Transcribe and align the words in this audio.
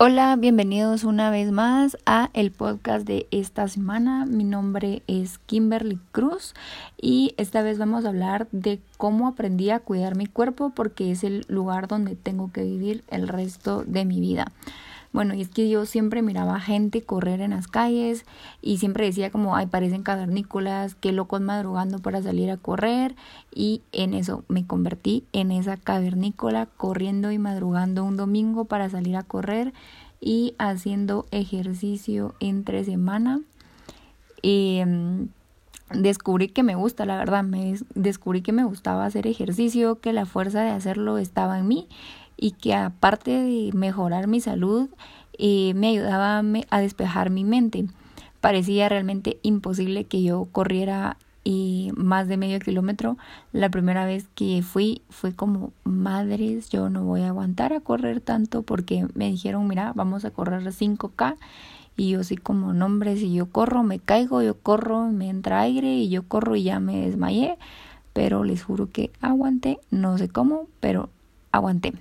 Hola, 0.00 0.36
bienvenidos 0.36 1.02
una 1.02 1.28
vez 1.28 1.50
más 1.50 1.98
a 2.06 2.30
el 2.32 2.52
podcast 2.52 3.04
de 3.04 3.26
esta 3.32 3.66
semana. 3.66 4.26
Mi 4.26 4.44
nombre 4.44 5.02
es 5.08 5.38
Kimberly 5.38 5.98
Cruz 6.12 6.54
y 6.96 7.34
esta 7.36 7.62
vez 7.62 7.78
vamos 7.78 8.04
a 8.04 8.10
hablar 8.10 8.46
de 8.52 8.80
cómo 8.96 9.26
aprendí 9.26 9.70
a 9.70 9.80
cuidar 9.80 10.14
mi 10.14 10.26
cuerpo 10.26 10.70
porque 10.70 11.10
es 11.10 11.24
el 11.24 11.44
lugar 11.48 11.88
donde 11.88 12.14
tengo 12.14 12.52
que 12.52 12.62
vivir 12.62 13.02
el 13.08 13.26
resto 13.26 13.82
de 13.88 14.04
mi 14.04 14.20
vida. 14.20 14.52
Bueno, 15.12 15.34
y 15.34 15.40
es 15.40 15.48
que 15.48 15.68
yo 15.68 15.86
siempre 15.86 16.20
miraba 16.20 16.60
gente 16.60 17.02
correr 17.02 17.40
en 17.40 17.52
las 17.52 17.66
calles 17.66 18.26
y 18.60 18.76
siempre 18.78 19.06
decía 19.06 19.30
como, 19.30 19.56
ay, 19.56 19.66
parecen 19.66 20.02
cavernícolas, 20.02 20.94
qué 20.94 21.12
locos 21.12 21.40
madrugando 21.40 21.98
para 21.98 22.22
salir 22.22 22.50
a 22.50 22.58
correr. 22.58 23.16
Y 23.54 23.80
en 23.92 24.12
eso 24.12 24.44
me 24.48 24.66
convertí 24.66 25.24
en 25.32 25.50
esa 25.50 25.76
cavernícola, 25.76 26.66
corriendo 26.66 27.32
y 27.32 27.38
madrugando 27.38 28.04
un 28.04 28.16
domingo 28.16 28.66
para 28.66 28.90
salir 28.90 29.16
a 29.16 29.22
correr 29.22 29.72
y 30.20 30.54
haciendo 30.58 31.26
ejercicio 31.30 32.34
entre 32.38 32.84
semana. 32.84 33.40
Em, 34.42 35.28
descubrí 35.90 36.48
que 36.48 36.62
me 36.62 36.74
gusta, 36.74 37.06
la 37.06 37.16
verdad, 37.16 37.44
me 37.44 37.76
descubrí 37.94 38.42
que 38.42 38.52
me 38.52 38.64
gustaba 38.64 39.06
hacer 39.06 39.26
ejercicio, 39.26 40.00
que 40.00 40.12
la 40.12 40.26
fuerza 40.26 40.60
de 40.62 40.70
hacerlo 40.70 41.16
estaba 41.16 41.58
en 41.58 41.66
mí 41.66 41.88
y 42.38 42.52
que 42.52 42.74
aparte 42.74 43.30
de 43.30 43.70
mejorar 43.74 44.28
mi 44.28 44.40
salud, 44.40 44.88
eh, 45.38 45.74
me 45.74 45.88
ayudaba 45.88 46.42
a 46.70 46.80
despejar 46.80 47.30
mi 47.30 47.44
mente. 47.44 47.86
Parecía 48.40 48.88
realmente 48.88 49.38
imposible 49.42 50.04
que 50.04 50.22
yo 50.22 50.46
corriera 50.52 51.16
y 51.44 51.90
más 51.96 52.28
de 52.28 52.36
medio 52.36 52.60
kilómetro. 52.60 53.16
La 53.52 53.68
primera 53.68 54.04
vez 54.04 54.26
que 54.34 54.62
fui 54.62 55.02
fue 55.10 55.34
como, 55.34 55.72
madres, 55.84 56.68
yo 56.68 56.88
no 56.88 57.04
voy 57.04 57.22
a 57.22 57.28
aguantar 57.28 57.72
a 57.72 57.80
correr 57.80 58.20
tanto 58.20 58.62
porque 58.62 59.06
me 59.14 59.30
dijeron, 59.30 59.66
mira, 59.66 59.92
vamos 59.94 60.24
a 60.24 60.30
correr 60.30 60.62
5K. 60.62 61.36
Y 61.96 62.10
yo 62.10 62.22
sí 62.22 62.36
como, 62.36 62.74
no 62.74 62.86
hombre, 62.86 63.16
si 63.16 63.32
yo 63.32 63.46
corro 63.46 63.82
me 63.82 63.98
caigo, 63.98 64.42
yo 64.42 64.56
corro, 64.56 65.08
me 65.08 65.28
entra 65.28 65.60
aire 65.60 65.94
y 65.94 66.08
yo 66.08 66.22
corro 66.22 66.54
y 66.54 66.62
ya 66.64 66.78
me 66.78 67.00
desmayé. 67.00 67.58
Pero 68.12 68.44
les 68.44 68.62
juro 68.62 68.88
que 68.90 69.10
aguanté, 69.20 69.80
no 69.90 70.16
sé 70.18 70.28
cómo, 70.28 70.66
pero 70.80 71.08
aguanté. 71.50 71.94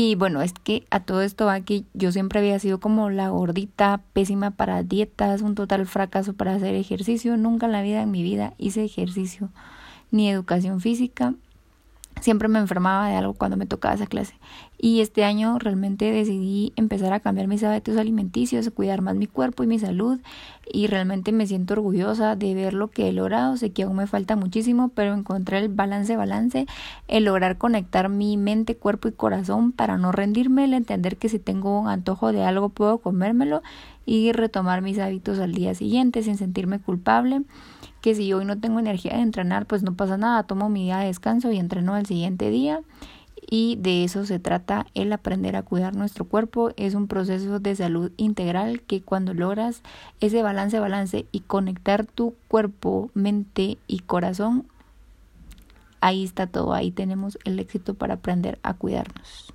Y 0.00 0.14
bueno, 0.14 0.42
es 0.42 0.52
que 0.52 0.86
a 0.90 1.00
todo 1.00 1.22
esto 1.22 1.46
va 1.46 1.60
que 1.62 1.82
yo 1.92 2.12
siempre 2.12 2.38
había 2.38 2.60
sido 2.60 2.78
como 2.78 3.10
la 3.10 3.30
gordita, 3.30 4.00
pésima 4.12 4.52
para 4.52 4.84
dietas, 4.84 5.42
un 5.42 5.56
total 5.56 5.86
fracaso 5.86 6.34
para 6.34 6.54
hacer 6.54 6.76
ejercicio. 6.76 7.36
Nunca 7.36 7.66
en 7.66 7.72
la 7.72 7.82
vida, 7.82 8.02
en 8.02 8.12
mi 8.12 8.22
vida, 8.22 8.54
hice 8.58 8.84
ejercicio 8.84 9.50
ni 10.12 10.30
educación 10.30 10.80
física 10.80 11.34
siempre 12.20 12.48
me 12.48 12.58
enfermaba 12.58 13.08
de 13.08 13.16
algo 13.16 13.34
cuando 13.34 13.56
me 13.56 13.66
tocaba 13.66 13.94
esa 13.94 14.06
clase. 14.06 14.34
Y 14.80 15.00
este 15.00 15.24
año 15.24 15.58
realmente 15.58 16.12
decidí 16.12 16.72
empezar 16.76 17.12
a 17.12 17.18
cambiar 17.18 17.48
mis 17.48 17.64
hábitos 17.64 17.96
alimenticios, 17.96 18.70
cuidar 18.70 19.02
más 19.02 19.16
mi 19.16 19.26
cuerpo 19.26 19.64
y 19.64 19.66
mi 19.66 19.78
salud. 19.78 20.20
Y 20.72 20.86
realmente 20.86 21.32
me 21.32 21.46
siento 21.46 21.74
orgullosa 21.74 22.36
de 22.36 22.54
ver 22.54 22.74
lo 22.74 22.88
que 22.88 23.08
he 23.08 23.12
logrado. 23.12 23.56
Sé 23.56 23.70
que 23.70 23.82
aún 23.82 23.96
me 23.96 24.06
falta 24.06 24.36
muchísimo, 24.36 24.90
pero 24.90 25.14
encontrar 25.14 25.62
el 25.62 25.68
balance, 25.68 26.16
balance, 26.16 26.66
el 27.08 27.24
lograr 27.24 27.58
conectar 27.58 28.08
mi 28.08 28.36
mente, 28.36 28.76
cuerpo 28.76 29.08
y 29.08 29.12
corazón 29.12 29.72
para 29.72 29.98
no 29.98 30.12
rendirme, 30.12 30.64
el 30.64 30.74
entender 30.74 31.16
que 31.16 31.28
si 31.28 31.40
tengo 31.40 31.80
un 31.80 31.88
antojo 31.88 32.32
de 32.32 32.44
algo 32.44 32.68
puedo 32.68 32.98
comérmelo 32.98 33.62
y 34.06 34.32
retomar 34.32 34.80
mis 34.80 34.98
hábitos 34.98 35.38
al 35.38 35.52
día 35.52 35.74
siguiente 35.74 36.22
sin 36.22 36.36
sentirme 36.36 36.78
culpable 36.78 37.42
que 38.00 38.14
si 38.14 38.32
hoy 38.32 38.44
no 38.44 38.58
tengo 38.58 38.78
energía 38.78 39.14
de 39.14 39.22
entrenar, 39.22 39.66
pues 39.66 39.82
no 39.82 39.94
pasa 39.94 40.16
nada, 40.16 40.42
tomo 40.44 40.68
mi 40.68 40.84
día 40.84 40.98
de 40.98 41.06
descanso 41.06 41.50
y 41.52 41.58
entreno 41.58 41.94
al 41.94 42.06
siguiente 42.06 42.50
día. 42.50 42.80
Y 43.50 43.76
de 43.76 44.04
eso 44.04 44.26
se 44.26 44.38
trata 44.38 44.86
el 44.94 45.12
aprender 45.12 45.56
a 45.56 45.62
cuidar 45.62 45.96
nuestro 45.96 46.26
cuerpo. 46.26 46.70
Es 46.76 46.94
un 46.94 47.08
proceso 47.08 47.60
de 47.60 47.74
salud 47.74 48.12
integral 48.18 48.82
que 48.82 49.00
cuando 49.00 49.32
logras 49.32 49.82
ese 50.20 50.42
balance, 50.42 50.78
balance 50.78 51.26
y 51.32 51.40
conectar 51.40 52.04
tu 52.04 52.34
cuerpo, 52.48 53.10
mente 53.14 53.78
y 53.86 54.00
corazón, 54.00 54.66
ahí 56.00 56.24
está 56.24 56.46
todo, 56.46 56.74
ahí 56.74 56.90
tenemos 56.90 57.38
el 57.44 57.58
éxito 57.58 57.94
para 57.94 58.14
aprender 58.14 58.58
a 58.62 58.74
cuidarnos. 58.74 59.54